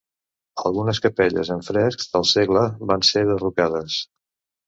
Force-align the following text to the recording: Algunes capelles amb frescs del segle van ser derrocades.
Algunes 0.69 1.01
capelles 1.05 1.51
amb 1.55 1.67
frescs 1.67 2.09
del 2.15 2.25
segle 2.31 2.65
van 2.93 3.07
ser 3.11 3.23
derrocades. 3.33 4.01